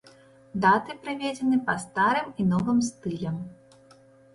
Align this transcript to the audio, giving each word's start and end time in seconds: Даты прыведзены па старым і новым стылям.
Даты 0.63 0.95
прыведзены 1.03 1.61
па 1.69 1.77
старым 1.85 2.27
і 2.41 2.49
новым 2.51 2.85
стылям. 2.93 3.43